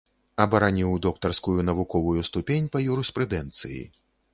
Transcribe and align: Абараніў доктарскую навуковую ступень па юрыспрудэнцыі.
Абараніў 0.45 0.95
доктарскую 1.07 1.59
навуковую 1.69 2.21
ступень 2.33 2.67
па 2.77 2.87
юрыспрудэнцыі. 2.91 3.85